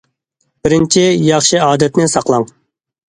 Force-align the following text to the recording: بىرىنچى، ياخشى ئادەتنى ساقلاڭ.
بىرىنچى، 0.67 1.03
ياخشى 1.27 1.61
ئادەتنى 1.67 2.09
ساقلاڭ. 2.15 2.49